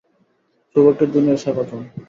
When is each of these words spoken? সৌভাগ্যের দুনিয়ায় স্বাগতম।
সৌভাগ্যের 0.75 1.09
দুনিয়ায় 1.13 1.41
স্বাগতম। 1.43 1.81